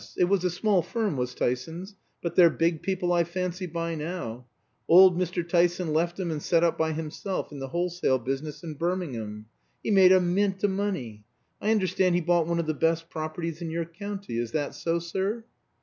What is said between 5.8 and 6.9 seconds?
left 'em and set up